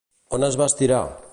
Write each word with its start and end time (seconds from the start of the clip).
On 0.37 0.47
es 0.47 0.57
va 0.61 0.69
estirar? 0.73 1.03